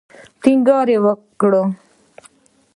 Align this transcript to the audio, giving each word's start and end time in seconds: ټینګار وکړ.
ټینګار 0.41 0.87
وکړ. 1.05 1.53